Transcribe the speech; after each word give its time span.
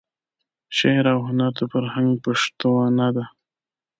شعر 0.77 1.05
او 1.13 1.19
هنر 1.27 1.51
د 1.57 1.61
فرهنګ 1.71 2.09
پشتوانه 2.23 3.07
ده. 3.15 3.25